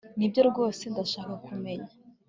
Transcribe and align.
nibyo 0.17 0.41
rwose 0.49 0.83
ndashaka 0.93 1.33
kumenya 1.45 1.91